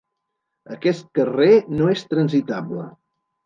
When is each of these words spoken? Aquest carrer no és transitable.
Aquest 0.75 1.05
carrer 1.21 1.51
no 1.77 1.93
és 1.95 2.05
transitable. 2.17 2.91